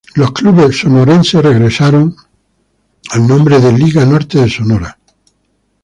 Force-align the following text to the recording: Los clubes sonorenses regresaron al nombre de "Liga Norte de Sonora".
Los 0.15 0.31
clubes 0.31 0.79
sonorenses 0.79 1.43
regresaron 1.43 2.15
al 3.11 3.27
nombre 3.27 3.59
de 3.59 3.71
"Liga 3.71 4.03
Norte 4.03 4.39
de 4.41 4.49
Sonora". 4.49 4.97